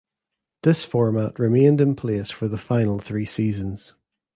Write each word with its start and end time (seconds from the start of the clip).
This 0.63 0.83
format 0.83 1.37
remained 1.37 1.79
in 1.79 1.95
place 1.95 2.31
for 2.31 2.47
the 2.47 2.57
final 2.57 2.97
three 2.97 3.23
seasons. 3.25 3.93